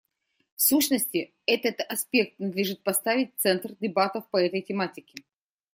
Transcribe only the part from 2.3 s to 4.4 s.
надлежит поставить в центр дебатов по